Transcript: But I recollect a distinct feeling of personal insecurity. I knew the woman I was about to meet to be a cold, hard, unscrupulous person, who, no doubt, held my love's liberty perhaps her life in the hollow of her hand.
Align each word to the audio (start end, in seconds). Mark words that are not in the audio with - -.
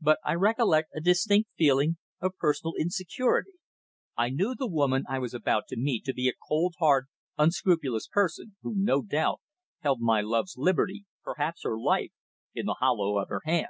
But 0.00 0.20
I 0.24 0.36
recollect 0.36 0.88
a 0.96 1.02
distinct 1.02 1.50
feeling 1.58 1.98
of 2.18 2.38
personal 2.38 2.72
insecurity. 2.78 3.50
I 4.16 4.30
knew 4.30 4.54
the 4.54 4.66
woman 4.66 5.04
I 5.06 5.18
was 5.18 5.34
about 5.34 5.64
to 5.68 5.76
meet 5.76 6.06
to 6.06 6.14
be 6.14 6.30
a 6.30 6.34
cold, 6.48 6.76
hard, 6.78 7.08
unscrupulous 7.36 8.06
person, 8.10 8.56
who, 8.62 8.72
no 8.74 9.02
doubt, 9.02 9.42
held 9.80 10.00
my 10.00 10.22
love's 10.22 10.56
liberty 10.56 11.04
perhaps 11.22 11.64
her 11.64 11.78
life 11.78 12.12
in 12.54 12.64
the 12.64 12.76
hollow 12.80 13.18
of 13.18 13.28
her 13.28 13.42
hand. 13.44 13.68